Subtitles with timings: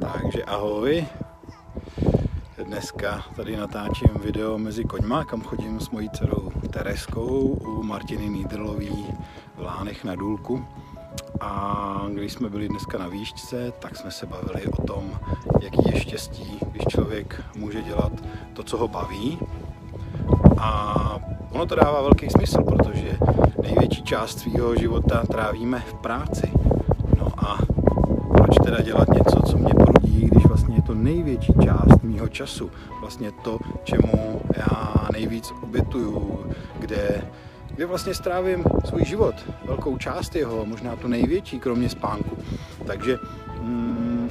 [0.00, 1.06] Takže ahoj.
[2.64, 9.06] Dneska tady natáčím video mezi koňma, kam chodím s mojí dcerou Tereskou u Martiny Nídrlový
[9.56, 10.64] v Lánech na Důlku.
[11.40, 15.18] A když jsme byli dneska na výšce, tak jsme se bavili o tom,
[15.60, 18.12] jaký je štěstí, když člověk může dělat
[18.52, 19.38] to, co ho baví.
[20.58, 20.94] A
[21.52, 23.18] ono to dává velký smysl, protože
[23.62, 26.52] největší část svého života trávíme v práci.
[27.18, 27.58] No a
[28.36, 29.77] proč teda dělat něco, co mě
[30.88, 32.70] to největší část mýho času,
[33.00, 36.40] vlastně to, čemu já nejvíc obětuju,
[36.78, 37.22] kde,
[37.74, 42.38] kde vlastně strávím svůj život, velkou část jeho, možná tu největší, kromě spánku.
[42.86, 43.18] Takže
[43.60, 44.30] mm,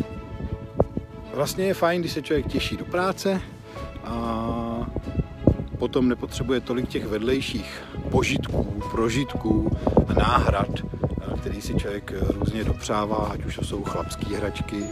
[1.33, 3.41] vlastně je fajn, když se člověk těší do práce
[4.03, 4.89] a
[5.77, 9.77] potom nepotřebuje tolik těch vedlejších požitků, prožitků
[10.08, 10.69] a náhrad,
[11.41, 14.83] který si člověk různě dopřává, ať už to jsou chlapské hračky,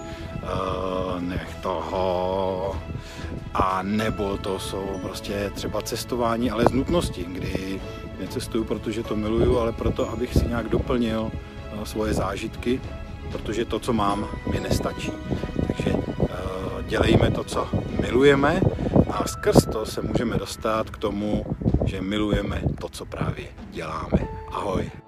[1.26, 2.76] nech toho,
[3.54, 7.82] a nebo to jsou prostě třeba cestování, ale z nutnosti, kdy
[8.20, 11.32] necestuju, protože to miluju, ale proto, abych si nějak doplnil
[11.84, 12.82] svoje zážitky,
[13.32, 15.12] protože to, co mám, mi nestačí.
[15.68, 15.94] Takže
[16.88, 17.70] dělejme to, co
[18.02, 18.62] milujeme
[19.10, 21.46] a skrz to se můžeme dostat k tomu,
[21.86, 24.27] že milujeme to, co právě děláme.
[24.52, 25.05] Ahoj!